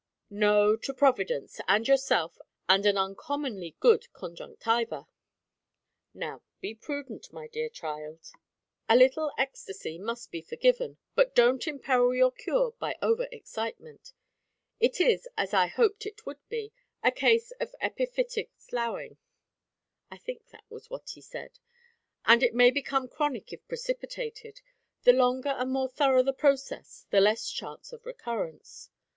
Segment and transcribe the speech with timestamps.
[0.31, 5.05] "No, to Providence, and yourself, and an uncommonly good conjunctiva.
[6.15, 8.31] Now be prudent, my dear child;
[8.89, 14.13] a little ecstasy must be forgiven; but don't imperil your cure by over excitement.
[14.79, 16.71] It is, as I hoped it would be,
[17.03, 19.17] a case of epiphytic sloughing"
[20.09, 21.59] (I think that was what he said),
[22.25, 24.61] "and it may become chronic if precipitated.
[25.03, 28.89] The longer and more thorough the process, the less chance of recurrence."